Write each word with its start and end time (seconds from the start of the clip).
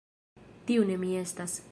Tiu 0.71 0.87
ne 0.91 0.97
mi 1.03 1.13
estas! 1.25 1.59